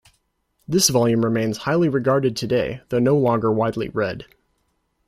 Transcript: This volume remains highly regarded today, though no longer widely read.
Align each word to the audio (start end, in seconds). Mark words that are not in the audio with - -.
This 0.67 0.89
volume 0.89 1.23
remains 1.23 1.57
highly 1.59 1.87
regarded 1.87 2.35
today, 2.35 2.81
though 2.89 2.97
no 2.97 3.15
longer 3.15 3.51
widely 3.51 3.89
read. 3.89 4.25